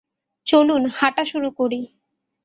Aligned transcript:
চলুন, 0.47 0.81
হাঁটা 0.97 1.23
শুরু 1.25 1.49
করি! 1.51 1.79